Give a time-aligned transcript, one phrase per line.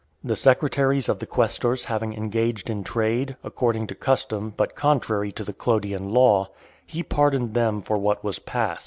[0.23, 5.45] The secretaries of the quaestors having engaged in trade, according to custom, but contrary to
[5.45, 6.47] (487) the Clodian law,
[6.87, 8.79] he pardoned them for what was past.